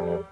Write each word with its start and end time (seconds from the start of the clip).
Black 0.00 0.24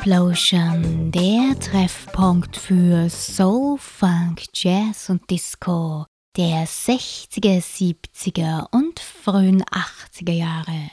Explosion, 0.00 1.12
der 1.12 1.60
Treffpunkt 1.60 2.56
für 2.56 3.10
Soul, 3.10 3.76
Funk, 3.76 4.44
Jazz 4.54 5.10
und 5.10 5.28
Disco 5.28 6.06
der 6.38 6.66
60er, 6.66 7.60
70er 7.60 8.66
und 8.72 8.98
frühen 8.98 9.62
80er 9.62 10.32
Jahre. 10.32 10.90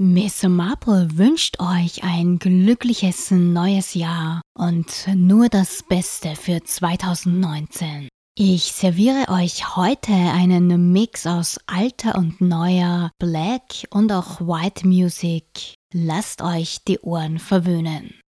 Miss 0.00 0.42
Marple 0.42 1.16
wünscht 1.16 1.60
euch 1.60 2.02
ein 2.02 2.40
glückliches 2.40 3.30
neues 3.30 3.94
Jahr 3.94 4.42
und 4.58 5.06
nur 5.14 5.48
das 5.48 5.84
Beste 5.84 6.34
für 6.34 6.64
2019. 6.64 8.08
Ich 8.36 8.72
serviere 8.72 9.28
euch 9.28 9.76
heute 9.76 10.12
einen 10.12 10.92
Mix 10.92 11.28
aus 11.28 11.60
alter 11.68 12.18
und 12.18 12.40
neuer 12.40 13.12
Black 13.20 13.86
und 13.90 14.10
auch 14.10 14.40
White 14.40 14.84
Music 14.84 15.75
Lasst 15.98 16.42
euch 16.42 16.84
die 16.86 16.98
Ohren 16.98 17.38
verwöhnen. 17.38 18.20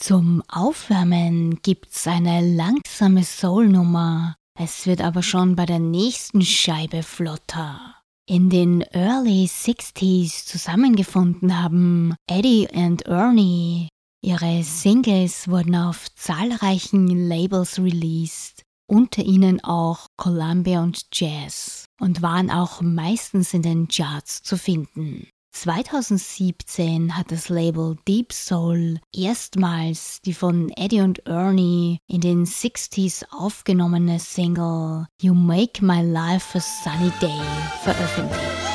Zum 0.00 0.42
Aufwärmen 0.48 1.60
gibt's 1.60 2.06
eine 2.06 2.40
langsame 2.40 3.24
Soul-Nummer. 3.24 4.36
Es 4.58 4.86
wird 4.86 5.02
aber 5.02 5.22
schon 5.22 5.54
bei 5.54 5.66
der 5.66 5.80
nächsten 5.80 6.40
Scheibe 6.40 7.02
flotter. 7.02 7.96
In 8.26 8.48
den 8.48 8.80
Early 8.80 9.44
60s 9.44 10.46
zusammengefunden 10.46 11.62
haben 11.62 12.14
Eddie 12.26 12.68
und 12.72 13.02
Ernie. 13.02 13.88
Ihre 14.24 14.62
Singles 14.62 15.46
wurden 15.46 15.76
auf 15.76 16.06
zahlreichen 16.14 17.28
Labels 17.28 17.78
released, 17.78 18.62
unter 18.86 19.22
ihnen 19.22 19.62
auch 19.62 20.06
Columbia 20.16 20.82
und 20.82 21.02
Jazz 21.12 21.84
und 22.00 22.22
waren 22.22 22.50
auch 22.50 22.80
meistens 22.80 23.52
in 23.52 23.60
den 23.60 23.88
Charts 23.88 24.42
zu 24.42 24.56
finden. 24.56 25.28
2017 25.52 27.16
hat 27.16 27.32
das 27.32 27.48
Label 27.48 27.96
Deep 28.06 28.32
Soul 28.32 29.00
erstmals 29.14 30.20
die 30.24 30.34
von 30.34 30.70
Eddie 30.76 31.00
und 31.00 31.26
Ernie 31.26 31.98
in 32.06 32.20
den 32.20 32.46
60s 32.46 33.24
aufgenommene 33.30 34.18
Single 34.18 35.06
You 35.20 35.34
Make 35.34 35.84
My 35.84 36.02
Life 36.02 36.56
a 36.56 36.60
Sunny 36.60 37.10
Day 37.20 37.40
veröffentlicht. 37.82 38.70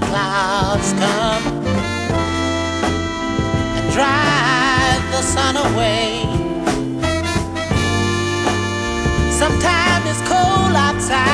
Clouds 0.00 0.92
come 0.94 1.66
and 3.76 3.92
drive 3.92 5.02
the 5.12 5.22
sun 5.22 5.56
away. 5.56 6.23
Sometimes 9.38 10.06
it's 10.08 10.20
cold 10.28 10.76
outside, 10.76 11.33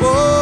Whoa. 0.00 0.37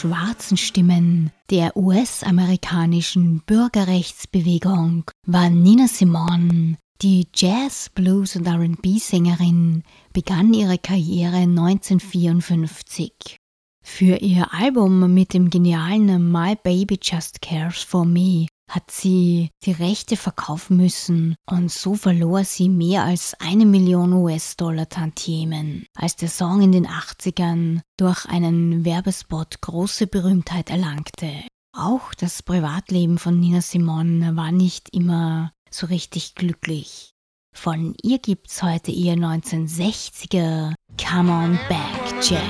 Schwarzen 0.00 0.56
Stimmen 0.56 1.30
der 1.50 1.76
US-amerikanischen 1.76 3.42
Bürgerrechtsbewegung 3.44 5.04
war 5.26 5.50
Nina 5.50 5.88
Simone. 5.88 6.78
Die 7.02 7.28
Jazz, 7.34 7.90
Blues 7.94 8.34
und 8.34 8.48
RB-Sängerin 8.48 9.82
begann 10.14 10.54
ihre 10.54 10.78
Karriere 10.78 11.36
1954. 11.36 13.36
Für 13.84 14.16
ihr 14.16 14.54
Album 14.54 15.12
mit 15.12 15.34
dem 15.34 15.50
genialen 15.50 16.32
My 16.32 16.56
Baby 16.56 16.98
Just 17.02 17.42
Cares 17.42 17.82
for 17.82 18.06
Me 18.06 18.46
hat 18.70 18.90
sie 18.90 19.50
die 19.64 19.72
Rechte 19.72 20.16
verkaufen 20.16 20.76
müssen 20.76 21.34
und 21.44 21.70
so 21.70 21.94
verlor 21.94 22.44
sie 22.44 22.68
mehr 22.68 23.04
als 23.04 23.34
eine 23.40 23.66
Million 23.66 24.12
US-Dollar 24.12 24.88
Tantiemen, 24.88 25.86
als 25.94 26.16
der 26.16 26.28
Song 26.28 26.62
in 26.62 26.72
den 26.72 26.86
80ern 26.86 27.80
durch 27.98 28.24
einen 28.26 28.84
Werbespot 28.84 29.60
große 29.60 30.06
Berühmtheit 30.06 30.70
erlangte. 30.70 31.30
Auch 31.76 32.14
das 32.14 32.42
Privatleben 32.42 33.18
von 33.18 33.38
Nina 33.38 33.60
Simone 33.60 34.36
war 34.36 34.52
nicht 34.52 34.94
immer 34.94 35.52
so 35.70 35.86
richtig 35.86 36.34
glücklich. 36.34 37.12
Von 37.52 37.94
ihr 38.02 38.18
gibt's 38.18 38.62
heute 38.62 38.92
ihr 38.92 39.14
1960er 39.14 40.74
Come 40.96 41.32
On 41.32 41.58
Back 41.68 42.22
Jack. 42.22 42.42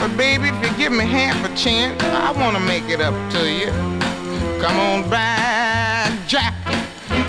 Lord 0.00 0.12
knows 0.12 0.12
I've 0.12 0.16
made 0.16 0.16
one. 0.16 0.16
But 0.16 0.16
baby, 0.16 0.48
if 0.48 0.70
you 0.70 0.76
give 0.76 0.92
me 0.92 1.04
half 1.04 1.44
a 1.44 1.54
chance, 1.56 2.02
I 2.02 2.32
wanna 2.32 2.60
make 2.60 2.88
it 2.88 3.00
up 3.00 3.14
to 3.32 3.50
you. 3.50 3.70
Come 4.60 4.78
on 4.78 5.08
back, 5.08 6.12
Jack. 6.26 6.54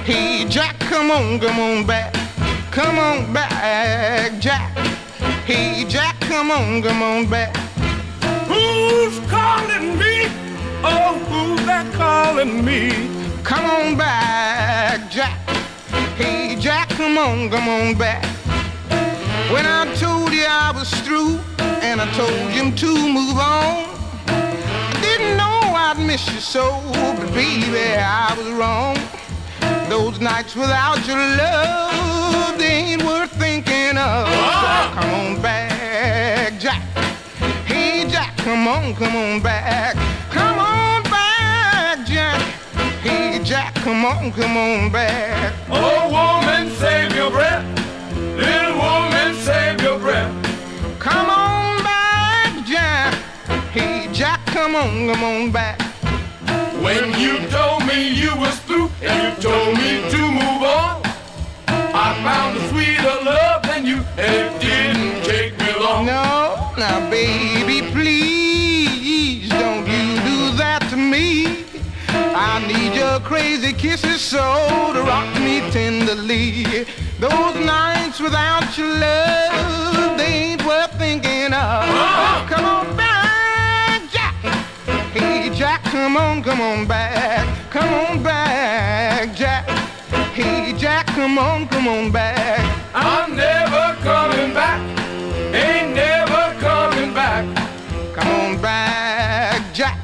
Hey, 0.03 0.45
Jack, 0.49 0.79
come 0.79 1.11
on, 1.11 1.39
come 1.39 1.59
on 1.59 1.85
back. 1.85 2.13
Come 2.71 2.97
on 2.97 3.33
back, 3.33 4.39
Jack. 4.39 4.77
Hey, 5.45 5.85
Jack, 5.87 6.19
come 6.21 6.51
on, 6.51 6.81
come 6.81 7.01
on 7.01 7.27
back. 7.27 7.55
Who's 8.47 9.19
calling 9.29 9.97
me? 9.97 10.27
Oh, 10.83 11.19
who's 11.29 11.65
that 11.65 11.91
calling 11.93 12.63
me? 12.65 12.91
Come 13.43 13.65
on 13.65 13.97
back, 13.97 15.09
Jack. 15.11 15.37
Hey, 16.15 16.55
Jack, 16.59 16.89
come 16.89 17.17
on, 17.17 17.49
come 17.49 17.67
on 17.67 17.95
back. 17.95 18.25
When 19.51 19.65
I 19.65 19.93
told 19.95 20.31
you 20.31 20.45
I 20.47 20.71
was 20.71 20.89
through 21.01 21.39
and 21.81 21.99
I 21.99 22.09
told 22.13 22.49
him 22.51 22.75
to 22.75 22.87
move 22.87 23.37
on. 23.37 23.89
Didn't 25.01 25.35
know 25.35 25.59
I'd 25.75 25.97
miss 25.97 26.31
you 26.31 26.39
so, 26.39 26.79
but 27.17 27.33
baby, 27.33 27.95
I 27.97 28.33
was 28.37 28.47
wrong. 28.49 28.97
Those 29.89 30.19
nights 30.19 30.55
without 30.55 31.05
your 31.07 31.17
love, 31.17 32.57
they 32.57 32.93
ain't 32.93 33.03
worth 33.03 33.31
thinking 33.31 33.97
of. 33.97 34.27
Oh. 34.29 34.91
Come 34.95 35.09
on 35.09 35.41
back, 35.41 36.59
Jack. 36.59 36.81
Hey, 37.65 38.07
Jack, 38.07 38.37
come 38.37 38.67
on, 38.67 38.93
come 38.95 39.15
on 39.15 39.41
back. 39.41 39.95
Come 40.29 40.59
on 40.59 41.03
back, 41.03 42.05
Jack. 42.05 42.39
Hey, 43.01 43.43
Jack, 43.43 43.73
come 43.75 44.05
on, 44.05 44.31
come 44.31 44.55
on 44.55 44.91
back. 44.91 45.53
Oh, 45.69 46.09
woman, 46.09 46.50
come 54.61 54.75
on, 54.75 55.07
come 55.07 55.23
on 55.23 55.51
back. 55.51 55.81
When 56.83 57.19
you 57.19 57.39
told 57.49 57.83
me 57.87 58.13
you 58.13 58.31
was 58.37 58.59
through 58.59 58.91
and 59.01 59.17
you 59.23 59.41
told 59.41 59.73
me 59.75 59.91
to 60.13 60.21
move 60.39 60.61
on, 60.79 61.01
I 62.05 62.07
found 62.21 62.57
a 62.57 62.69
sweeter 62.69 63.17
love 63.25 63.63
than 63.63 63.87
you, 63.87 63.97
and 64.17 64.33
it 64.41 64.61
didn't 64.61 65.23
take 65.23 65.57
me 65.57 65.73
long. 65.83 66.05
No, 66.05 66.73
now, 66.77 67.09
baby, 67.09 67.91
please 67.91 69.49
don't 69.49 69.87
you 69.87 70.05
do 70.29 70.55
that 70.57 70.85
to 70.91 70.95
me. 70.95 71.65
I 72.09 72.63
need 72.67 72.93
your 72.93 73.19
crazy 73.21 73.73
kisses 73.73 74.21
so 74.21 74.45
to 74.93 75.01
rock 75.01 75.33
me 75.39 75.61
tenderly. 75.71 76.85
Those 77.19 77.55
nights 77.65 78.19
without 78.19 78.77
your 78.77 78.89
love, 78.89 80.17
they 80.19 80.51
ain't 80.51 80.63
worth 80.67 80.93
thinking 80.99 81.51
of. 81.51 81.81
Oh. 81.87 82.45
Come 82.47 82.65
on 82.65 83.00
come 86.01 86.17
on, 86.17 86.41
come 86.41 86.61
on 86.61 86.87
back. 86.87 87.45
Come 87.69 87.93
on 87.93 88.23
back, 88.23 89.35
Jack. 89.35 89.69
Hey, 90.33 90.73
Jack, 90.75 91.05
come 91.05 91.37
on, 91.37 91.67
come 91.67 91.87
on 91.87 92.11
back. 92.11 92.59
I'm 92.95 93.35
never 93.35 93.95
coming 94.01 94.51
back. 94.51 94.81
Ain't 95.53 95.93
never 95.93 96.59
coming 96.59 97.13
back. 97.13 97.45
Come 98.15 98.27
on 98.29 98.59
back, 98.59 99.61
Jack. 99.75 99.99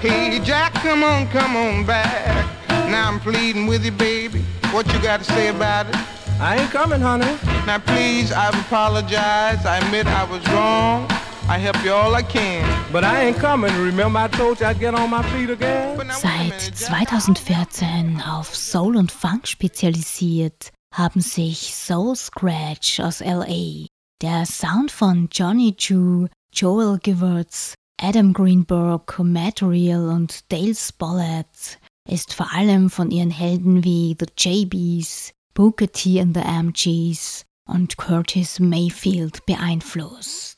Hey, 0.00 0.38
Jack, 0.38 0.72
come 0.74 1.02
on, 1.02 1.26
come 1.30 1.56
on 1.56 1.84
back. 1.84 2.46
Now 2.88 3.08
I'm 3.08 3.18
pleading 3.18 3.66
with 3.66 3.84
you, 3.84 3.90
baby. 3.90 4.44
What 4.70 4.86
you 4.92 5.00
got 5.00 5.24
to 5.24 5.24
say 5.24 5.48
about 5.48 5.88
it? 5.88 5.96
I 6.38 6.58
ain't 6.58 6.70
coming, 6.70 7.00
honey. 7.00 7.36
Now 7.66 7.80
please, 7.80 8.30
I've 8.30 8.54
apologized. 8.60 9.66
I 9.66 9.78
admit 9.78 10.06
I 10.06 10.22
was 10.22 10.46
wrong. 10.50 11.08
I 11.48 11.58
help 11.58 11.84
you 11.84 11.92
all 11.92 12.12
I 12.12 12.22
can. 12.22 12.64
But 12.92 13.04
I 13.04 13.26
ain't 13.26 13.36
coming. 13.36 13.72
Remember 13.80 14.18
I 14.18 14.26
told 14.28 14.58
you 14.58 14.66
I'd 14.66 14.80
get 14.80 14.94
on 14.94 15.10
my 15.10 15.22
feet 15.22 15.48
again? 15.48 15.96
Seit 16.10 16.60
2014 16.60 18.20
auf 18.20 18.52
Soul 18.52 18.96
und 18.96 19.12
Funk 19.12 19.46
spezialisiert, 19.46 20.72
haben 20.92 21.20
sich 21.20 21.72
Soul 21.72 22.16
Scratch 22.16 22.98
aus 22.98 23.20
LA, 23.20 23.86
der 24.22 24.44
Sound 24.44 24.90
von 24.90 25.28
Johnny 25.30 25.76
Jew, 25.78 26.26
Joel 26.52 26.98
Giverts, 26.98 27.74
Adam 28.02 28.32
Greenberg, 28.32 29.16
Matt 29.20 29.62
Real 29.62 30.08
und 30.08 30.50
Dale 30.50 30.74
Smollett 30.74 31.78
ist 32.08 32.34
vor 32.34 32.52
allem 32.52 32.90
von 32.90 33.12
ihren 33.12 33.30
Helden 33.30 33.84
wie 33.84 34.16
The 34.18 34.26
JBs, 34.36 35.32
Booker 35.54 35.90
T 35.90 36.20
and 36.20 36.36
the 36.36 36.42
MGs 36.42 37.44
und 37.68 37.96
Curtis 37.96 38.58
Mayfield 38.58 39.46
beeinflusst. 39.46 40.55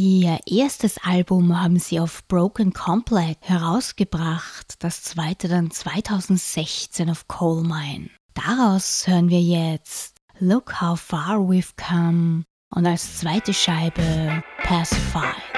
Ihr 0.00 0.38
erstes 0.46 0.96
Album 0.98 1.60
haben 1.60 1.80
sie 1.80 1.98
auf 1.98 2.22
Broken 2.28 2.72
Complex 2.72 3.36
herausgebracht, 3.40 4.74
das 4.78 5.02
zweite 5.02 5.48
dann 5.48 5.72
2016 5.72 7.10
auf 7.10 7.26
Coal 7.26 7.64
Mine. 7.64 8.08
Daraus 8.32 9.08
hören 9.08 9.28
wir 9.28 9.40
jetzt 9.40 10.14
Look 10.38 10.80
How 10.80 11.00
Far 11.00 11.38
We've 11.38 11.72
Come 11.76 12.44
und 12.70 12.86
als 12.86 13.18
zweite 13.18 13.52
Scheibe 13.52 14.44
Pacified. 14.62 15.57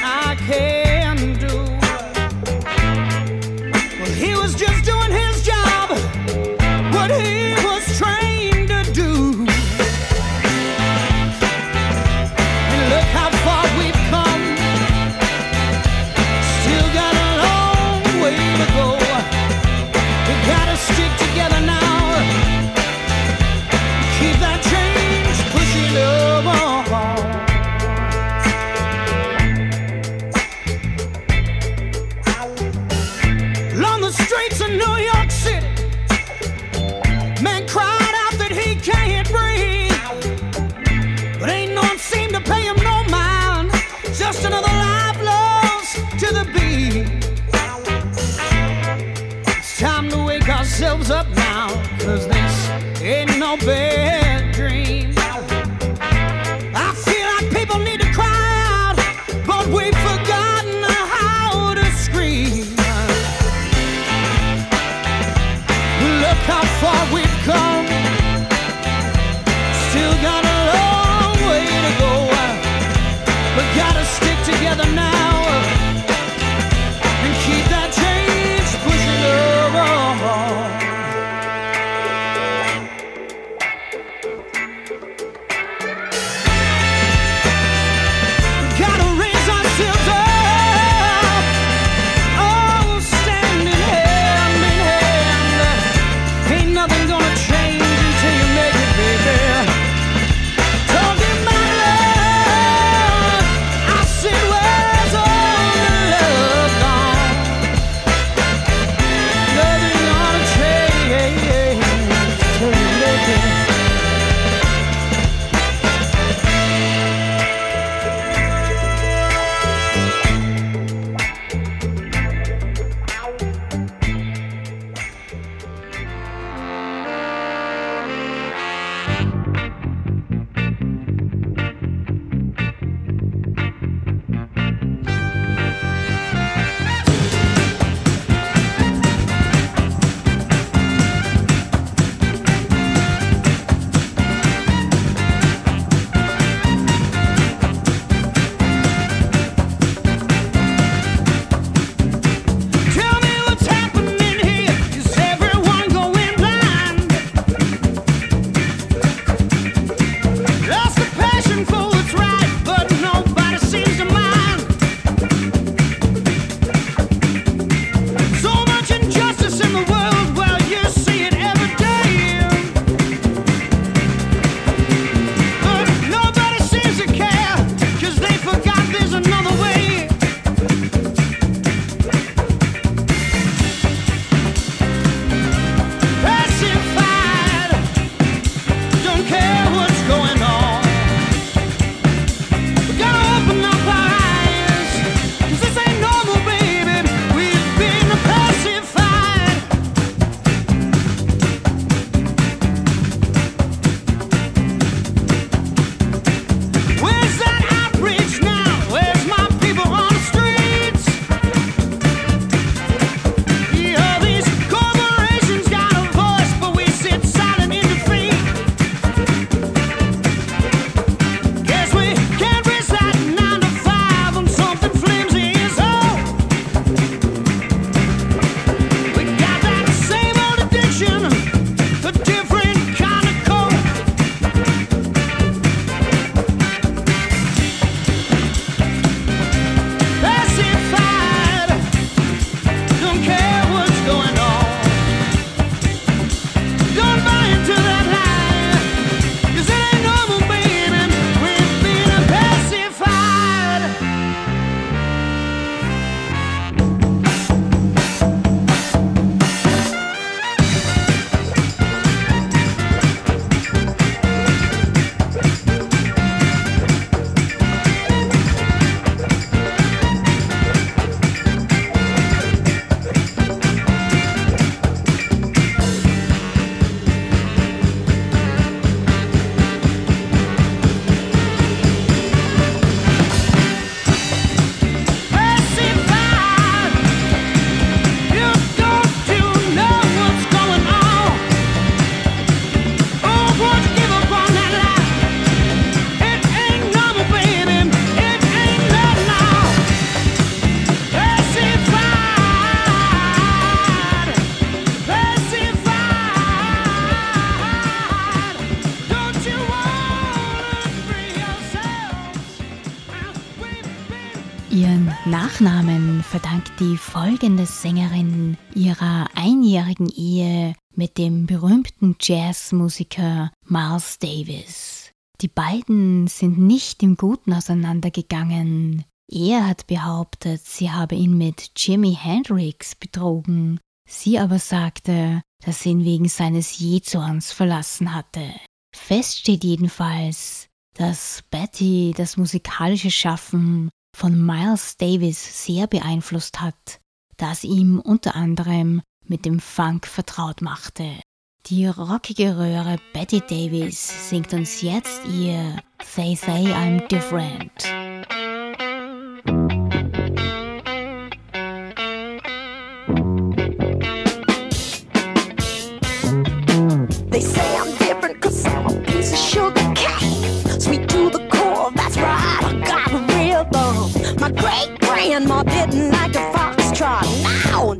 die 316.81 316.97
folgende 316.97 317.67
Sängerin 317.67 318.57
ihrer 318.73 319.27
einjährigen 319.35 320.09
Ehe 320.09 320.73
mit 320.95 321.19
dem 321.19 321.45
berühmten 321.45 322.15
Jazzmusiker 322.19 323.51
Miles 323.67 324.17
Davis. 324.17 325.11
Die 325.41 325.47
beiden 325.47 326.25
sind 326.25 326.57
nicht 326.57 327.03
im 327.03 327.17
Guten 327.17 327.53
auseinandergegangen. 327.53 329.05
Er 329.31 329.67
hat 329.67 329.85
behauptet, 329.85 330.61
sie 330.65 330.89
habe 330.89 331.13
ihn 331.13 331.37
mit 331.37 331.71
Jimi 331.77 332.17
Hendrix 332.19 332.95
betrogen. 332.95 333.79
Sie 334.09 334.39
aber 334.39 334.57
sagte, 334.57 335.43
dass 335.63 335.83
sie 335.83 335.91
ihn 335.91 336.03
wegen 336.03 336.29
seines 336.29 336.79
Jezorns 336.79 337.51
verlassen 337.51 338.15
hatte. 338.15 338.55
Fest 338.95 339.37
steht 339.37 339.63
jedenfalls, 339.63 340.67
dass 340.95 341.43
Betty 341.51 342.15
das 342.17 342.37
musikalische 342.37 343.11
Schaffen 343.11 343.91
von 344.15 344.45
Miles 344.45 344.97
Davis 344.97 345.65
sehr 345.65 345.87
beeinflusst 345.87 346.61
hat, 346.61 346.99
das 347.37 347.63
ihm 347.63 347.99
unter 347.99 348.35
anderem 348.35 349.01
mit 349.25 349.45
dem 349.45 349.59
Funk 349.59 350.07
vertraut 350.07 350.61
machte. 350.61 351.21
Die 351.67 351.85
rockige 351.85 352.57
Röhre 352.57 352.97
Betty 353.13 353.39
Davis 353.41 354.29
singt 354.29 354.53
uns 354.53 354.81
jetzt 354.81 355.21
ihr 355.25 355.77
They 356.15 356.35
Say 356.35 356.73
I'm 356.73 357.07
Different. 357.07 358.00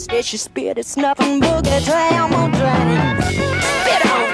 It's 0.09 0.33
your 0.33 0.39
spirit, 0.39 0.77
it's 0.77 0.97
nothing 0.97 1.39
but 1.39 1.67
a 1.67 1.79
dram 1.85 2.33
on 2.33 2.51
dram. 2.51 3.21
Spit 3.21 4.05
on. 4.11 4.31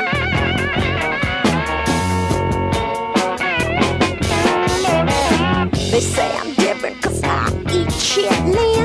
They 5.91 5.99
say 5.99 6.31
I'm 6.37 6.53
different 6.53 7.01
cause 7.01 7.21
I 7.23 7.51
eat 7.71 7.91
shit 7.91 8.31
lean. 8.45 8.76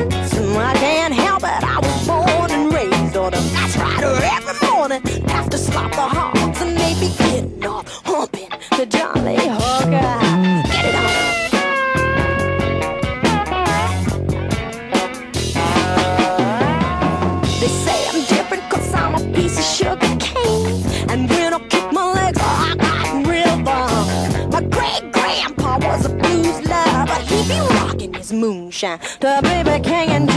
sunshine. 28.82 28.98
The 29.20 29.40
baby 29.42 29.82
can't 29.82 30.31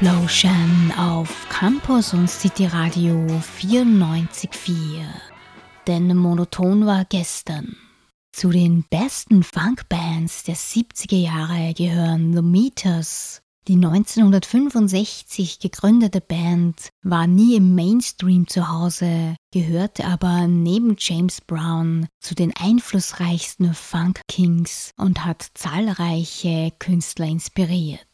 Explosion 0.00 0.92
auf 0.96 1.48
Campus 1.48 2.14
und 2.14 2.30
City 2.30 2.66
Radio 2.66 3.16
94.4. 3.58 5.02
Denn 5.88 6.16
monoton 6.16 6.86
war 6.86 7.04
gestern. 7.04 7.76
Zu 8.30 8.50
den 8.50 8.84
besten 8.88 9.42
Funkbands 9.42 10.44
der 10.44 10.54
70er 10.54 11.16
Jahre 11.16 11.74
gehören 11.74 12.32
The 12.32 12.42
Meters. 12.42 13.42
Die 13.66 13.74
1965 13.74 15.58
gegründete 15.58 16.20
Band 16.20 16.90
war 17.02 17.26
nie 17.26 17.56
im 17.56 17.74
Mainstream 17.74 18.46
zu 18.46 18.68
Hause, 18.68 19.34
gehörte 19.52 20.06
aber 20.06 20.46
neben 20.46 20.94
James 20.96 21.40
Brown 21.40 22.06
zu 22.20 22.36
den 22.36 22.54
einflussreichsten 22.56 23.74
Funk 23.74 24.20
Kings 24.28 24.92
und 24.96 25.24
hat 25.24 25.44
zahlreiche 25.54 26.72
Künstler 26.78 27.26
inspiriert. 27.26 28.07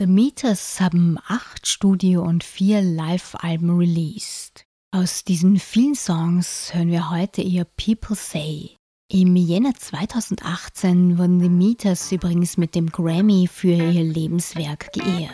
The 0.00 0.08
Meters 0.08 0.80
haben 0.80 1.18
acht 1.28 1.68
Studio- 1.68 2.24
und 2.24 2.42
vier 2.42 2.82
Live-Alben 2.82 3.70
released. 3.78 4.66
Aus 4.90 5.22
diesen 5.22 5.60
vielen 5.60 5.94
Songs 5.94 6.74
hören 6.74 6.88
wir 6.88 7.10
heute 7.10 7.42
ihr 7.42 7.64
People 7.64 8.16
Say. 8.16 8.74
Im 9.08 9.36
Jänner 9.36 9.72
2018 9.72 11.16
wurden 11.16 11.38
The 11.38 11.48
Meters 11.48 12.10
übrigens 12.10 12.56
mit 12.56 12.74
dem 12.74 12.90
Grammy 12.90 13.46
für 13.46 13.68
ihr 13.68 14.02
Lebenswerk 14.02 14.92
geehrt. 14.92 15.30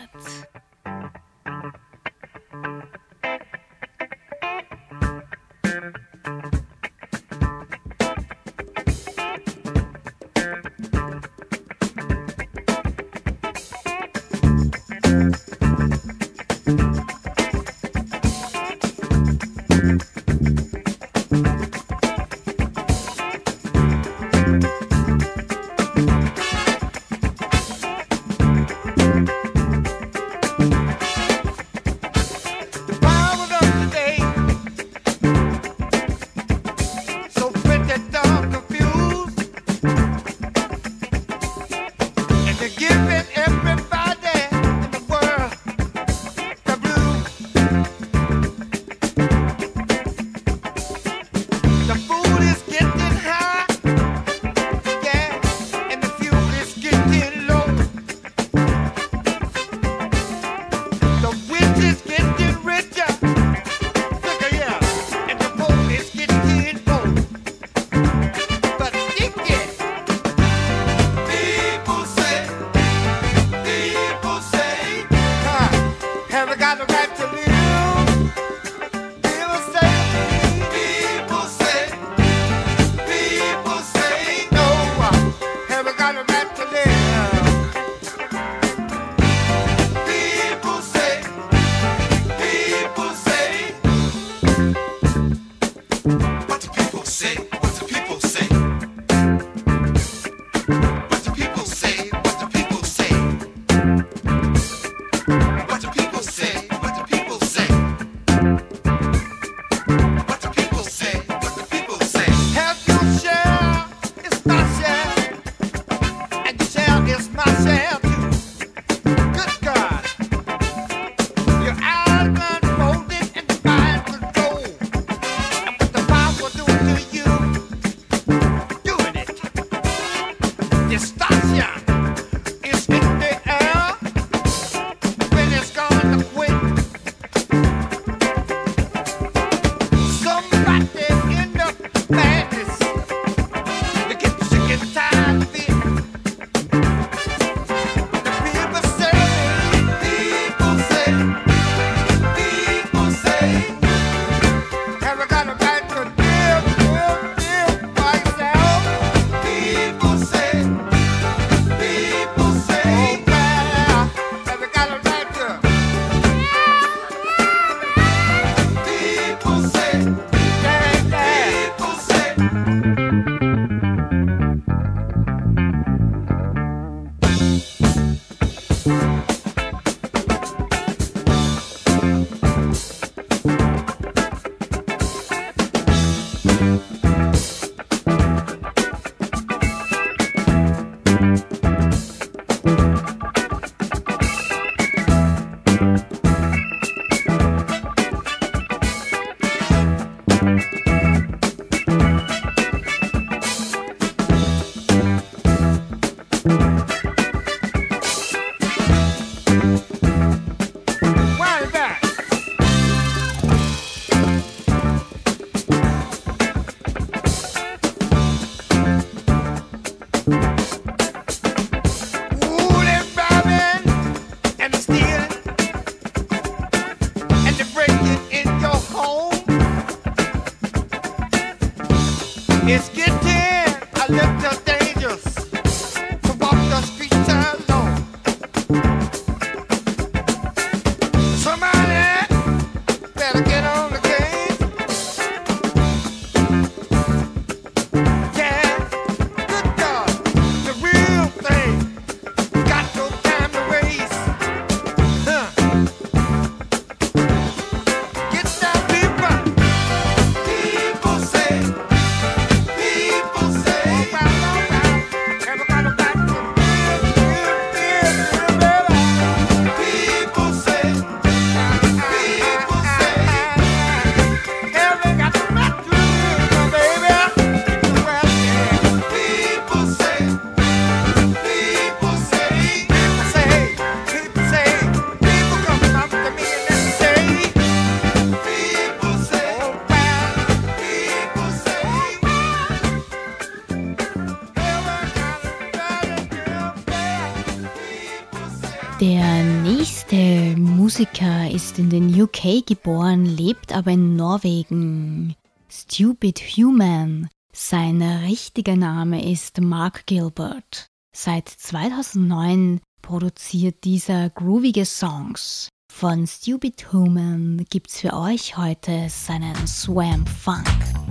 UK 302.21 302.67
geboren, 302.67 303.25
lebt 303.25 303.73
aber 303.75 303.93
in 303.93 304.15
Norwegen. 304.15 305.35
Stupid 305.71 306.39
Human. 306.39 307.29
Sein 307.53 308.03
richtiger 308.03 308.77
Name 308.77 309.33
ist 309.33 309.61
Mark 309.61 310.05
Gilbert. 310.07 310.89
Seit 311.17 311.49
2009 311.49 312.81
produziert 313.01 313.85
dieser 313.85 314.29
groovige 314.31 314.85
Songs. 314.85 315.69
Von 315.91 316.27
Stupid 316.27 316.93
Human 316.93 317.65
gibt's 317.71 318.01
für 318.01 318.13
euch 318.13 318.57
heute 318.57 319.09
seinen 319.09 319.67
Swamp 319.67 320.29
Funk. 320.29 321.10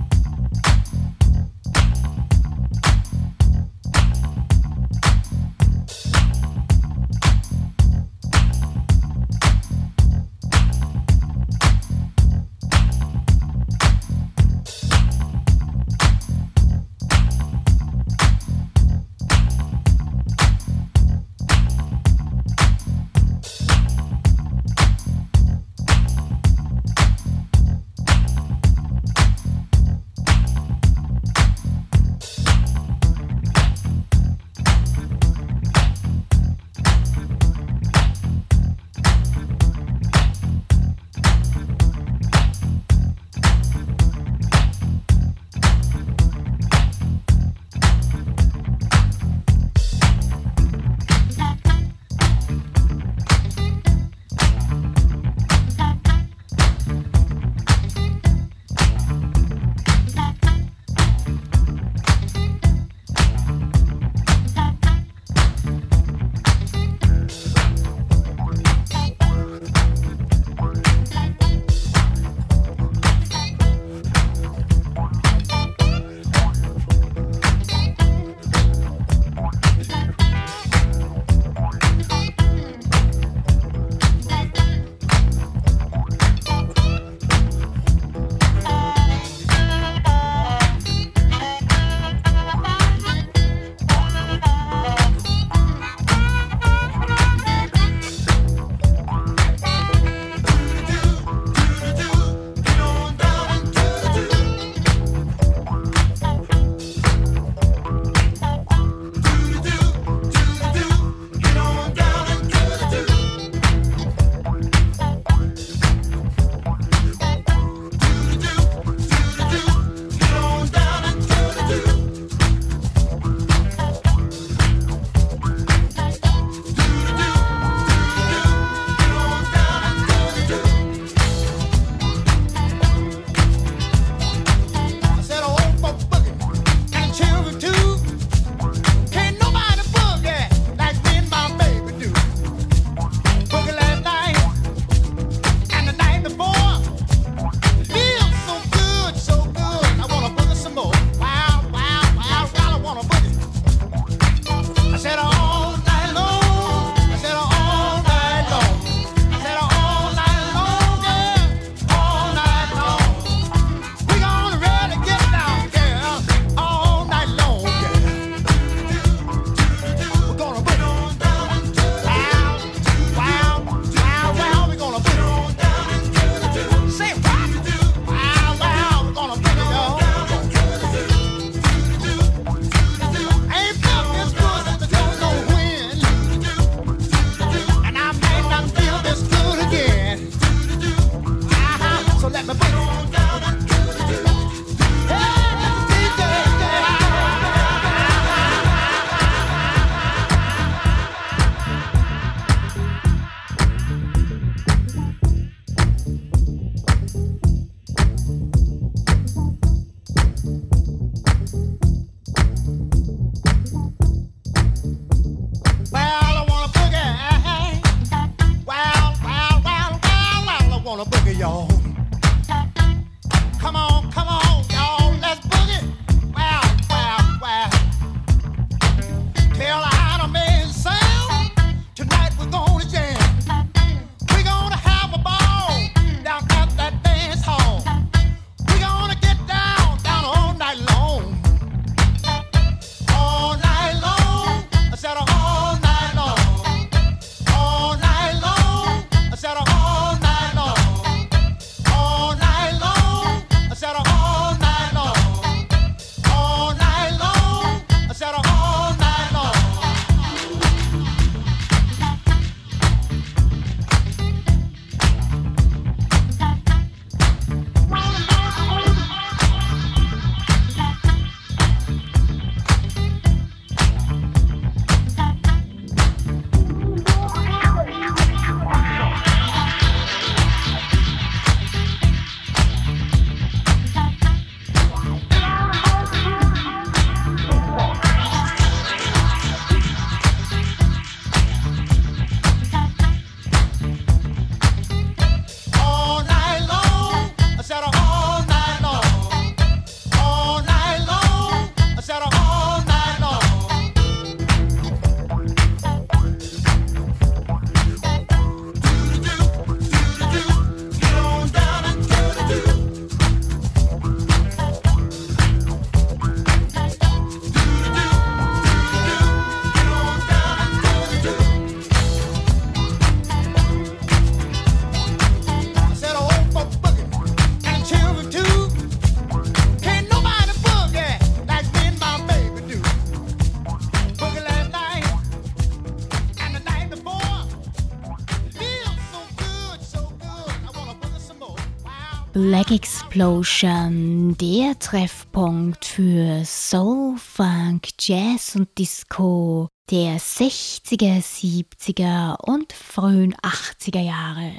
Explosion, 343.20 344.34
der 344.40 344.78
Treffpunkt 344.78 345.84
für 345.84 346.42
Soul, 346.42 347.18
Funk, 347.18 347.88
Jazz 348.00 348.56
und 348.56 348.70
Disco 348.78 349.68
der 349.90 350.18
60er, 350.18 351.20
70er 351.20 352.40
und 352.40 352.72
frühen 352.72 353.34
80er 353.34 354.00
Jahre. 354.00 354.54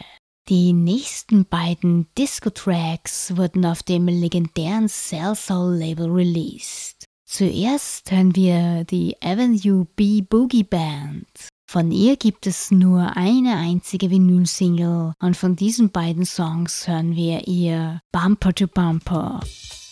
Die 0.48 0.74
nächsten 0.74 1.46
beiden 1.46 2.06
Disco-Tracks 2.16 3.36
wurden 3.36 3.66
auf 3.66 3.82
dem 3.82 4.08
legendären 4.08 4.88
Cell 4.88 5.34
Soul 5.34 5.78
Label 5.78 6.12
released. 6.12 7.06
Zuerst 7.28 8.12
hören 8.12 8.36
wir 8.36 8.84
die 8.84 9.20
Avenue 9.24 9.88
B 9.96 10.22
Boogie 10.22 10.66
Band 10.66 11.51
von 11.72 11.90
ihr 11.90 12.18
gibt 12.18 12.48
es 12.48 12.70
nur 12.70 13.16
eine 13.16 13.56
einzige 13.56 14.10
Vinyl-Single 14.10 15.14
und 15.22 15.38
von 15.38 15.56
diesen 15.56 15.90
beiden 15.90 16.26
Songs 16.26 16.86
hören 16.86 17.16
wir 17.16 17.48
ihr 17.48 18.02
Bumper 18.12 18.54
to 18.54 18.68
Bumper. 18.68 19.40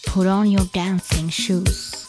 Put 0.05 0.25
on 0.25 0.53
your 0.53 0.67
dancing 0.73 1.29
shoes. 1.31 2.05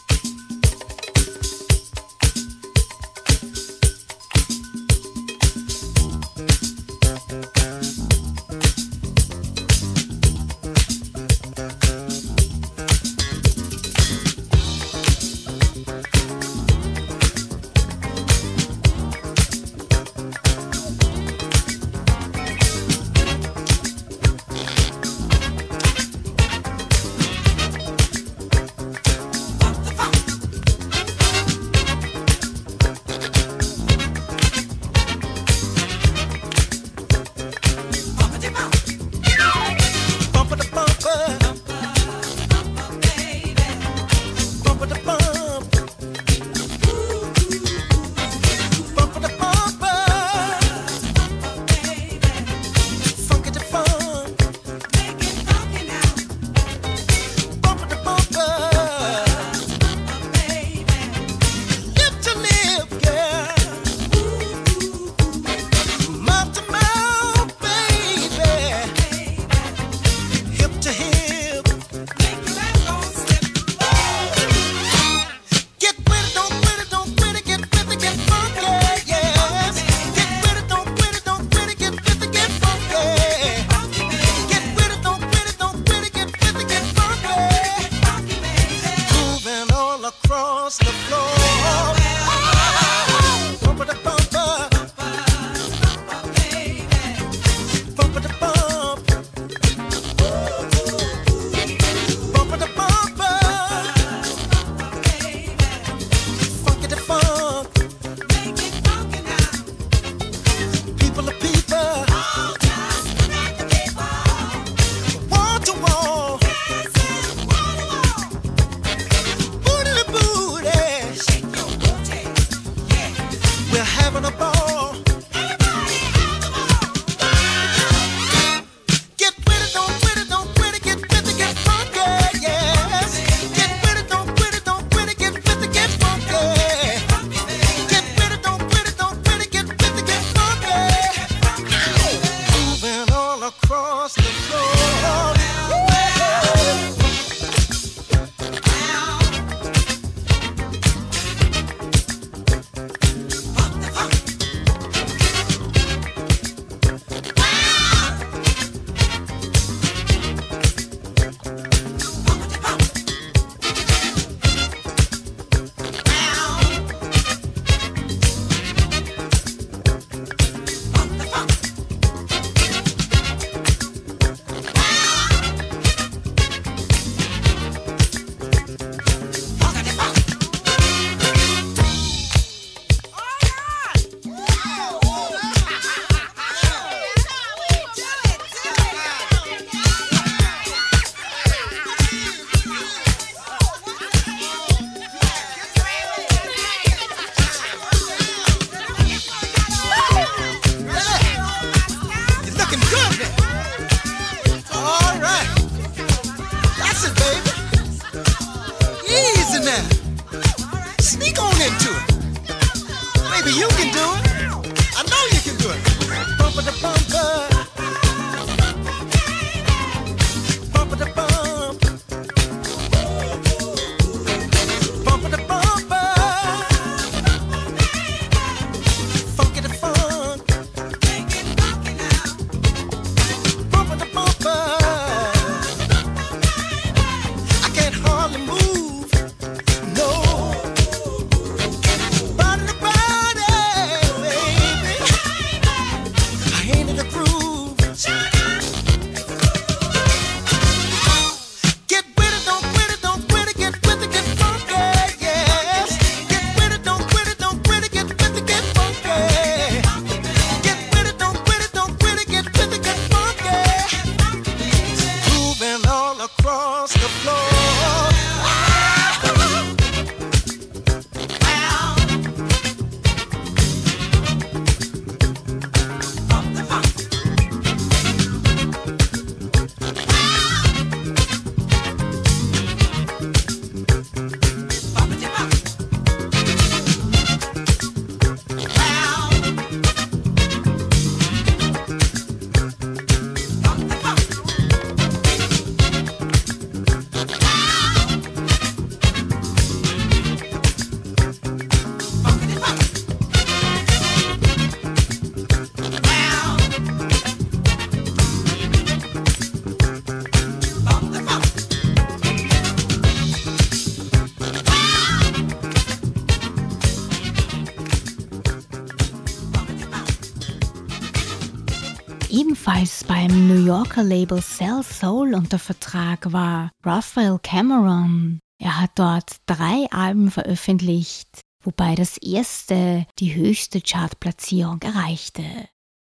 Yorker 323.81 324.02
Label 324.02 324.42
Cell 324.42 324.83
Soul 324.83 325.35
unter 325.35 325.58
Vertrag 325.58 326.31
war 326.35 326.70
Raphael 326.85 327.38
Cameron. 327.42 328.38
Er 328.62 328.78
hat 328.78 328.90
dort 328.96 329.37
drei 329.46 329.87
Alben 329.90 330.31
veröffentlicht, 330.31 331.40
wobei 331.64 331.94
das 331.94 332.18
erste 332.18 333.06
die 333.18 333.35
höchste 333.35 333.81
Chartplatzierung 333.81 334.83
erreichte. 334.83 335.44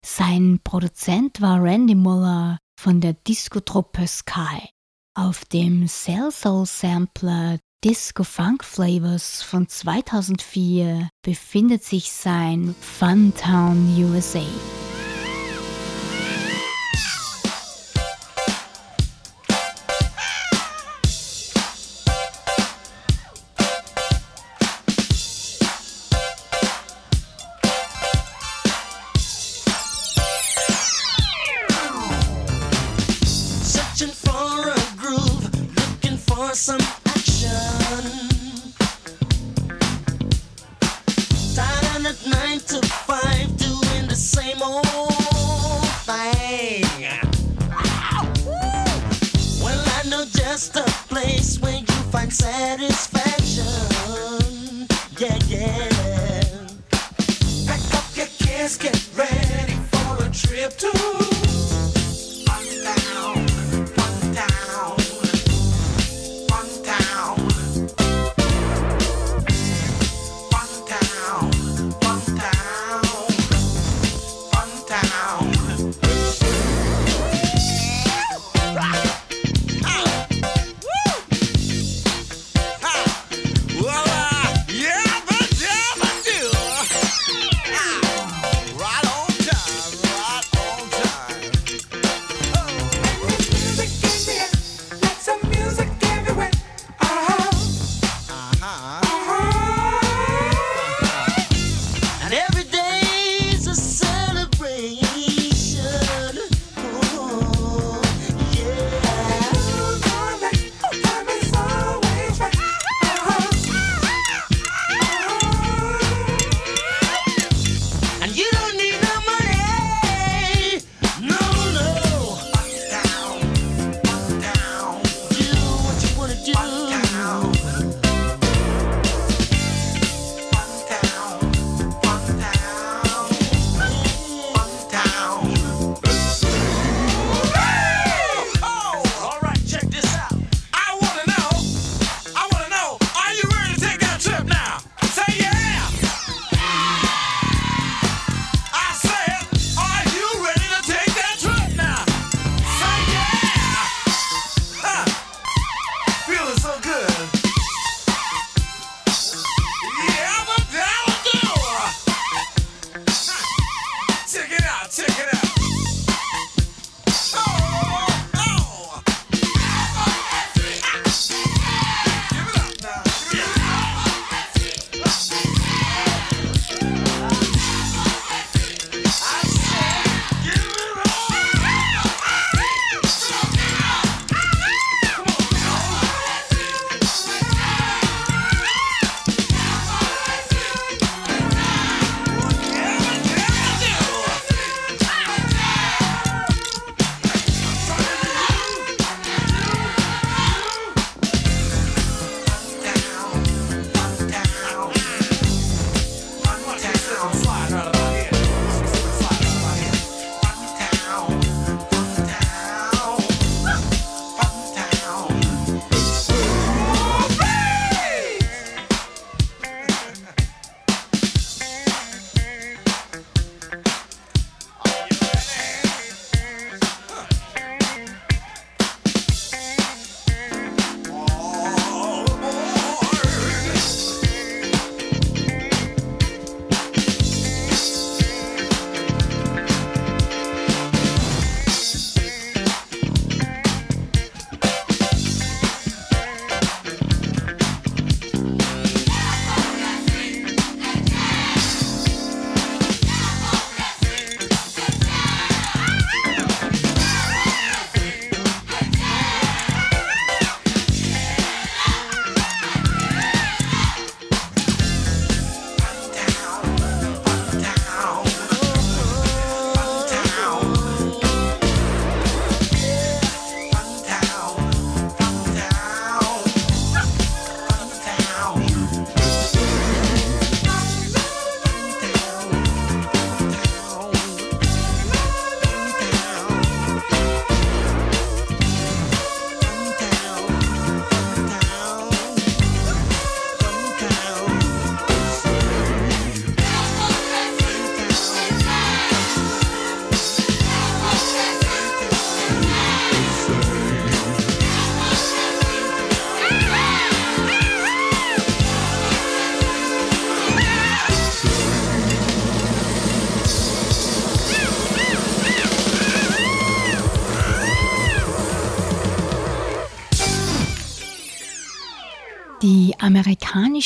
Sein 0.04 0.60
Produzent 0.62 1.40
war 1.40 1.62
Randy 1.62 1.94
Muller 1.94 2.58
von 2.78 3.00
der 3.00 3.14
Disco-Truppe 3.14 4.06
Sky. 4.06 4.68
Auf 5.14 5.46
dem 5.46 5.88
Cell 5.88 6.30
Soul 6.30 6.66
Sampler 6.66 7.58
Disco 7.82 8.22
Funk 8.22 8.64
Flavors 8.64 9.42
von 9.42 9.66
2004 9.66 11.08
befindet 11.22 11.84
sich 11.84 12.12
sein 12.12 12.74
Funtown 12.82 13.96
USA. 13.98 14.44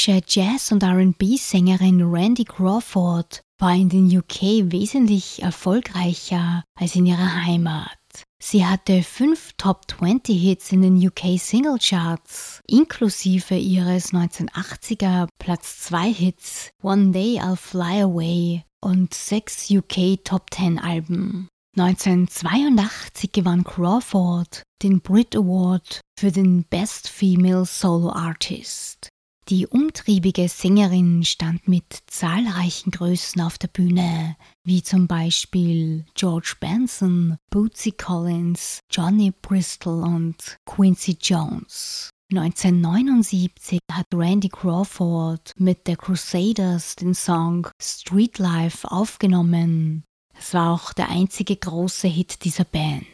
Amerikanische 0.07 0.23
Jazz- 0.29 0.73
und 0.73 0.85
RB-Sängerin 0.85 2.03
Randy 2.03 2.45
Crawford 2.45 3.43
war 3.59 3.75
in 3.75 3.89
den 3.89 4.17
UK 4.17 4.71
wesentlich 4.71 5.43
erfolgreicher 5.43 6.63
als 6.79 6.95
in 6.95 7.07
ihrer 7.07 7.45
Heimat. 7.45 7.99
Sie 8.41 8.65
hatte 8.65 9.03
fünf 9.03 9.53
Top 9.57 9.91
20 9.91 10.41
Hits 10.41 10.73
in 10.73 10.83
den 10.83 10.97
UK 10.97 11.39
Single 11.39 11.79
Charts, 11.79 12.61
inklusive 12.67 13.57
ihres 13.57 14.13
1980er 14.13 15.29
Platz 15.39 15.81
2 15.81 16.13
Hits 16.13 16.71
One 16.83 17.11
Day 17.11 17.41
I'll 17.41 17.57
Fly 17.57 18.03
Away 18.03 18.65
und 18.81 19.13
sechs 19.13 19.71
UK 19.71 20.23
Top 20.25 20.53
10 20.53 20.79
Alben. 20.79 21.49
1982 21.79 23.33
gewann 23.33 23.65
Crawford 23.65 24.63
den 24.83 25.01
Brit 25.01 25.35
Award 25.35 26.01
für 26.19 26.31
den 26.31 26.65
Best 26.65 27.09
Female 27.09 27.65
Solo 27.65 28.11
Artist. 28.11 29.11
Die 29.49 29.69
umtriebige 29.69 30.49
Sängerin 30.49 31.23
stand 31.23 31.69
mit 31.69 31.85
zahlreichen 32.09 32.91
Größen 32.91 33.41
auf 33.41 33.59
der 33.59 33.69
Bühne, 33.69 34.35
wie 34.65 34.83
zum 34.83 35.07
Beispiel 35.07 36.05
George 36.17 36.55
Benson, 36.59 37.37
Bootsy 37.51 37.93
Collins, 37.93 38.81
Johnny 38.91 39.33
Bristol 39.43 40.03
und 40.03 40.57
Quincy 40.67 41.17
Jones. 41.23 42.11
1979 42.33 43.79
hat 43.93 44.07
Randy 44.13 44.49
Crawford 44.49 45.53
mit 45.57 45.83
The 45.87 45.95
Crusaders 45.95 46.97
den 46.97 47.15
Song 47.15 47.69
Street 47.81 48.41
Life 48.41 48.91
aufgenommen. 48.91 50.03
Es 50.37 50.55
war 50.55 50.73
auch 50.75 50.93
der 50.93 51.09
einzige 51.09 51.55
große 51.55 52.09
Hit 52.09 52.45
dieser 52.45 52.65
Band. 52.65 53.07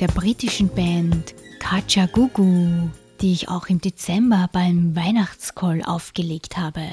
Der 0.00 0.08
britischen 0.08 0.68
Band 0.68 1.34
Kachagugu, 1.58 2.88
die 3.20 3.32
ich 3.32 3.48
auch 3.50 3.68
im 3.68 3.82
Dezember 3.82 4.48
beim 4.50 4.96
Weihnachtscall 4.96 5.82
aufgelegt 5.84 6.56
habe. 6.56 6.86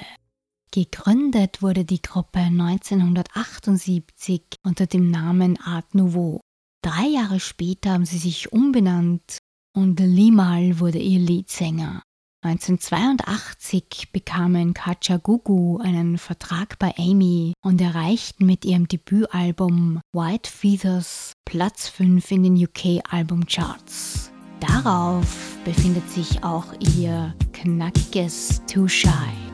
Gegründet 0.71 1.61
wurde 1.61 1.85
die 1.85 2.01
Gruppe 2.01 2.39
1978 2.39 4.41
unter 4.63 4.87
dem 4.87 5.09
Namen 5.09 5.57
Art 5.61 5.95
Nouveau. 5.95 6.41
Drei 6.83 7.07
Jahre 7.07 7.39
später 7.39 7.93
haben 7.93 8.05
sie 8.05 8.17
sich 8.17 8.51
umbenannt 8.51 9.37
und 9.73 10.01
Limal 10.01 10.79
wurde 10.79 10.99
ihr 10.99 11.19
Leadsänger. 11.19 12.03
1982 12.47 14.11
bekamen 14.13 14.73
Kachagugu 14.73 15.79
einen 15.79 16.17
Vertrag 16.17 16.79
bei 16.79 16.93
Amy 16.97 17.51
und 17.61 17.81
erreichten 17.81 18.45
mit 18.45 18.63
ihrem 18.63 18.87
Debütalbum 18.87 19.99
White 20.13 20.49
Feathers 20.49 21.33
Platz 21.43 21.89
5 21.89 22.31
in 22.31 22.43
den 22.43 22.55
UK 22.55 23.03
Albumcharts. 23.11 24.31
Darauf 24.61 25.57
befindet 25.65 26.09
sich 26.09 26.43
auch 26.43 26.67
ihr 26.97 27.35
knackiges 27.51 28.61
Too 28.65 28.87
Shy. 28.87 29.46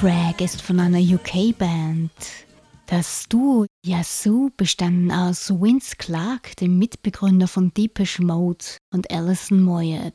Track 0.00 0.40
ist 0.40 0.62
von 0.62 0.80
einer 0.80 0.98
UK-Band. 0.98 2.10
Das 2.86 3.28
Duo 3.28 3.66
Yazoo 3.84 4.48
bestanden 4.56 5.12
aus 5.12 5.50
Vince 5.50 5.96
Clark, 5.98 6.56
dem 6.56 6.78
Mitbegründer 6.78 7.46
von 7.46 7.74
Deepish 7.74 8.18
Mode, 8.18 8.64
und 8.94 9.10
Alison 9.10 9.62
Moyet. 9.62 10.14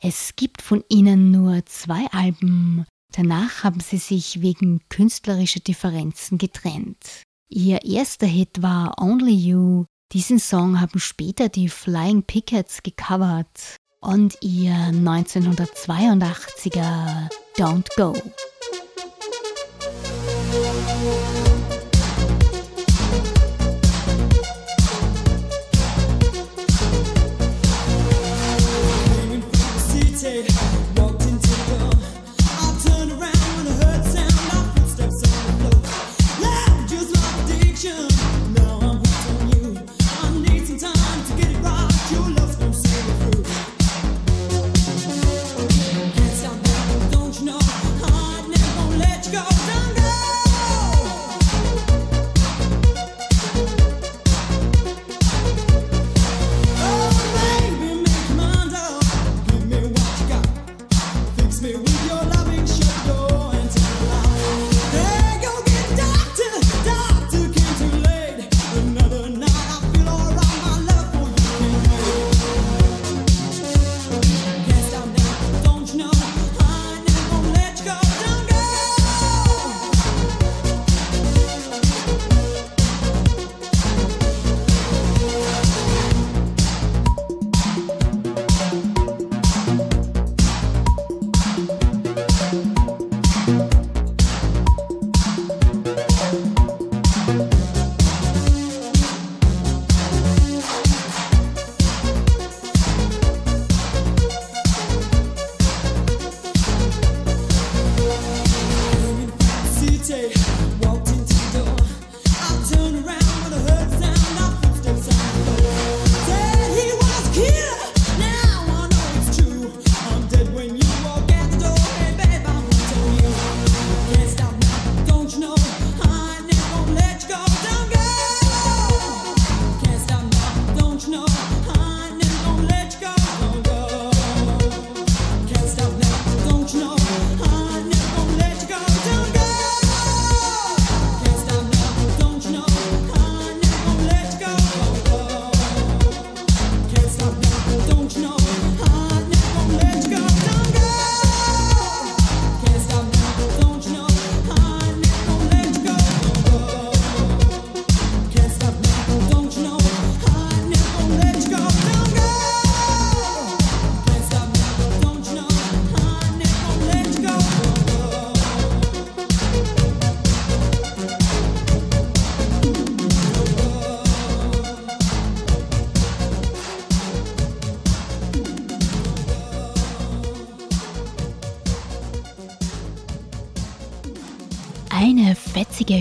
Es 0.00 0.34
gibt 0.34 0.62
von 0.62 0.82
ihnen 0.88 1.30
nur 1.30 1.64
zwei 1.66 2.08
Alben. 2.10 2.86
Danach 3.14 3.62
haben 3.62 3.78
sie 3.78 3.98
sich 3.98 4.42
wegen 4.42 4.80
künstlerischer 4.88 5.60
Differenzen 5.60 6.36
getrennt. 6.36 7.22
Ihr 7.48 7.84
erster 7.84 8.26
Hit 8.26 8.62
war 8.62 9.00
Only 9.00 9.34
You. 9.34 9.84
Diesen 10.10 10.40
Song 10.40 10.80
haben 10.80 10.98
später 10.98 11.48
die 11.48 11.68
Flying 11.68 12.24
Pickets 12.24 12.82
gecovert 12.82 13.76
und 14.00 14.36
ihr 14.40 14.74
1982er 14.74 17.28
Don't 17.56 17.86
Go. 17.96 18.12
Don't 21.02 21.34
you 21.34 21.39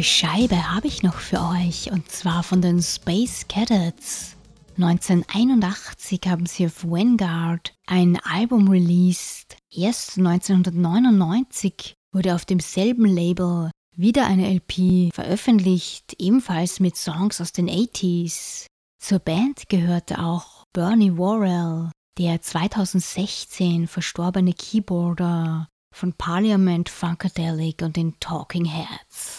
Scheibe 0.03 0.71
habe 0.73 0.87
ich 0.87 1.03
noch 1.03 1.19
für 1.19 1.41
euch 1.41 1.91
und 1.91 2.09
zwar 2.11 2.43
von 2.43 2.61
den 2.61 2.81
Space 2.81 3.47
Cadets. 3.47 4.35
1981 4.77 6.21
haben 6.27 6.45
sie 6.45 6.65
auf 6.67 6.83
Vanguard 6.83 7.73
ein 7.85 8.17
Album 8.23 8.69
released. 8.69 9.57
Erst 9.71 10.17
1999 10.17 11.93
wurde 12.13 12.35
auf 12.35 12.45
demselben 12.45 13.05
Label 13.05 13.71
wieder 13.95 14.25
eine 14.27 14.53
LP 14.53 15.13
veröffentlicht, 15.13 16.15
ebenfalls 16.17 16.79
mit 16.79 16.95
Songs 16.95 17.41
aus 17.41 17.51
den 17.51 17.69
80s. 17.69 18.67
Zur 19.01 19.19
Band 19.19 19.69
gehörte 19.69 20.19
auch 20.19 20.65
Bernie 20.73 21.17
Worrell, 21.17 21.91
der 22.17 22.41
2016 22.41 23.87
verstorbene 23.87 24.53
Keyboarder 24.53 25.67
von 25.93 26.13
Parliament 26.13 26.89
Funkadelic 26.89 27.81
und 27.81 27.95
den 27.95 28.19
Talking 28.19 28.65
Heads. 28.65 29.38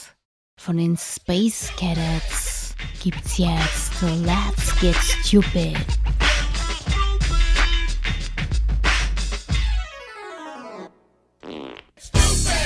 Von 0.63 0.77
den 0.77 0.95
Space 0.99 1.73
Cadets 1.79 2.75
gibt's 3.03 3.39
jetzt 3.39 3.93
Let's 4.03 4.79
Get 4.79 4.95
Stupid. 4.97 5.75
Stupid! 11.97 12.61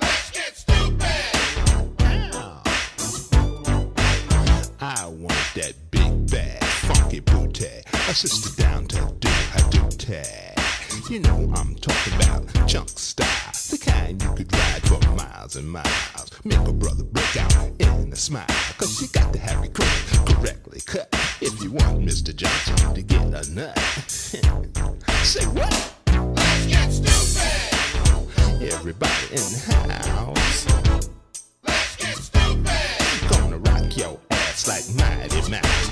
Let's 0.00 0.30
get 0.32 0.56
stupid! 0.56 1.06
I 4.80 5.06
want 5.06 5.54
that 5.54 5.74
big 5.92 6.30
bad 6.32 6.64
funky 6.64 7.20
booty, 7.20 7.82
a 8.08 8.14
sister 8.14 8.50
down 8.60 8.88
to 8.88 9.14
do 9.20 9.28
her 9.28 9.70
duty. 9.70 10.22
You 11.08 11.20
know 11.20 11.52
I'm 11.54 11.76
talking 11.76 12.14
about 12.14 12.42
chunk 12.66 12.88
style, 12.88 13.52
the 13.68 13.78
kind 13.78 14.22
you 14.22 14.32
could 14.34 14.52
ride 14.52 14.82
for 14.82 15.00
miles 15.16 15.56
and 15.56 15.68
miles. 15.68 16.30
Make 16.44 16.58
a 16.58 16.72
brother 16.72 17.04
break 17.04 17.36
out 17.36 17.54
in 17.78 18.12
a 18.12 18.16
smile, 18.16 18.46
cause 18.78 19.00
you 19.00 19.08
got 19.08 19.32
to 19.32 19.38
have 19.38 19.64
your 19.64 19.72
correctly 20.24 20.80
cut 20.86 21.08
if 21.40 21.62
you 21.62 21.72
want 21.72 22.00
Mr. 22.00 22.34
Johnson 22.34 22.94
to 22.94 23.02
get 23.02 23.22
a 23.22 23.50
nut. 23.50 23.78
Say 25.22 25.44
what? 25.46 25.92
Let's 26.06 26.66
get 26.66 26.92
stupid! 26.92 28.72
Everybody 28.72 29.26
in 29.30 29.36
the 29.36 30.02
house. 30.10 30.66
Let's 31.62 31.96
get 31.96 32.16
stupid! 32.16 33.30
Gonna 33.30 33.58
rock 33.58 33.96
your 33.96 34.18
ass 34.30 34.68
like 34.68 34.86
Mighty 34.96 35.50
Mouse. 35.50 35.90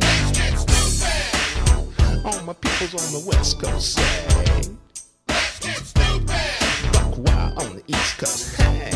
Let's 0.00 0.30
get 0.38 0.58
stupid! 0.58 2.24
All 2.24 2.40
my 2.44 2.54
peoples 2.54 2.94
on 2.94 3.12
the 3.20 3.28
West 3.28 3.60
Coast 3.60 3.94
say. 3.94 4.72
Let's 5.28 5.58
get 5.58 5.76
stupid! 5.76 6.01
Wild 7.22 7.62
on 7.62 7.76
the 7.76 7.82
East 7.86 8.18
Coast. 8.18 8.56
Hey. 8.56 8.90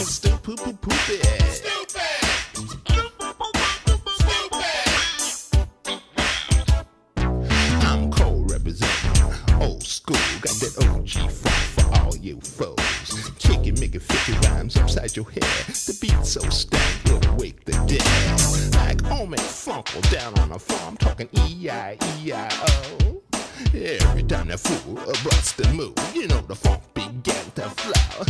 It's 0.00 0.12
stupid 0.12 0.56
poop 0.56 0.80
poop 0.80 0.94
I'm 7.82 8.10
cold 8.10 8.50
representing 8.50 9.34
old 9.60 9.82
school. 9.82 10.16
Got 10.40 10.54
that 10.60 10.74
OG 10.88 11.30
funk 11.30 11.54
for 11.74 12.00
all 12.00 12.16
you 12.16 12.40
foes. 12.40 13.30
Kicking, 13.38 13.78
making 13.78 14.00
50 14.00 14.48
rhymes 14.48 14.76
upside 14.78 15.14
your 15.14 15.28
head. 15.30 15.42
The 15.42 15.98
beat 16.00 16.24
so 16.24 16.40
stank, 16.48 17.04
it'll 17.04 17.36
wake 17.36 17.62
the 17.66 17.72
dead. 17.86 18.74
Like 18.76 19.04
Omen 19.10 19.38
Funkle 19.38 20.10
down 20.10 20.38
on 20.38 20.52
a 20.52 20.58
farm, 20.58 20.96
talking 20.96 21.28
E 21.32 21.66
E-I-E-I-O. 21.66 22.49
Time 24.50 24.58
fool 24.58 24.98
a 24.98 25.12
bust 25.22 25.60
and 25.60 25.76
move, 25.76 25.94
you 26.12 26.26
know 26.26 26.40
the 26.40 26.56
funk 26.56 26.82
began 26.92 27.44
to 27.54 27.70
flow. 27.70 28.24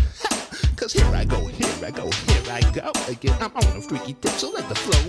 Cause 0.77 0.93
here 0.93 1.07
I 1.15 1.25
go, 1.25 1.47
here 1.47 1.67
I 1.83 1.91
go, 1.91 2.11
here 2.11 2.53
I 2.53 2.61
go 2.75 2.93
again. 3.09 3.35
I'm 3.41 3.57
on 3.57 3.79
a 3.79 3.81
freaky 3.81 4.13
tip, 4.21 4.33
so 4.33 4.51
let 4.51 4.69
the 4.69 4.75
flow 4.75 5.00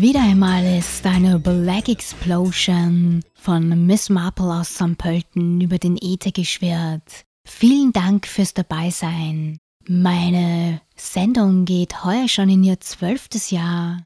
wieder 0.00 0.22
einmal 0.22 0.64
ist 0.78 1.04
eine 1.06 1.40
Black 1.40 1.88
Explosion 1.88 3.22
von 3.34 3.86
Miss 3.86 4.08
Marple 4.08 4.46
aus 4.46 4.74
St. 4.74 4.96
Pölten 4.96 5.60
über 5.60 5.78
den 5.78 5.96
Äther 5.96 6.30
geschwirrt. 6.30 7.24
Vielen 7.44 7.92
Dank 7.92 8.26
fürs 8.26 8.54
Dabeisein. 8.54 9.58
Meine 9.88 10.80
Sendung 10.94 11.64
geht 11.64 12.04
heuer 12.04 12.28
schon 12.28 12.48
in 12.48 12.62
ihr 12.62 12.78
zwölftes 12.78 13.50
Jahr. 13.50 14.04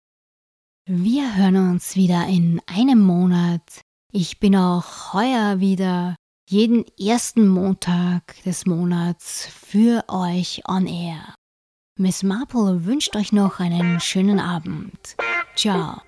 Wir 0.87 1.37
hören 1.37 1.57
uns 1.57 1.95
wieder 1.95 2.27
in 2.27 2.63
einem 2.67 3.01
Monat. 3.01 3.83
Ich 4.13 4.41
bin 4.41 4.57
auch 4.57 5.13
heuer 5.13 5.61
wieder 5.61 6.17
jeden 6.49 6.85
ersten 6.99 7.49
Montag 7.49 8.43
des 8.45 8.65
Monats 8.65 9.47
für 9.47 10.05
euch 10.09 10.63
on 10.67 10.87
air. 10.87 11.35
Miss 12.03 12.25
Marple 12.25 12.85
wünscht 12.85 13.15
euch 13.15 13.33
noch 13.33 13.61
einen 13.61 14.01
schönen 14.01 14.41
Abend. 14.41 15.15
Ciao. 15.55 16.03